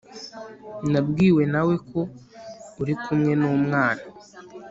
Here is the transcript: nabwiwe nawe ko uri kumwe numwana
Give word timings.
nabwiwe 0.91 1.43
nawe 1.53 1.75
ko 1.89 1.99
uri 2.81 2.93
kumwe 3.03 3.31
numwana 3.39 4.03